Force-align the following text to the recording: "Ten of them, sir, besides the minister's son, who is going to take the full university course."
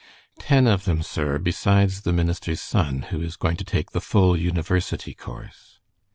"Ten 0.39 0.65
of 0.65 0.85
them, 0.85 1.03
sir, 1.03 1.37
besides 1.37 2.01
the 2.01 2.11
minister's 2.11 2.59
son, 2.59 3.03
who 3.11 3.21
is 3.21 3.35
going 3.35 3.57
to 3.57 3.63
take 3.63 3.91
the 3.91 4.01
full 4.01 4.35
university 4.35 5.13
course." 5.13 5.77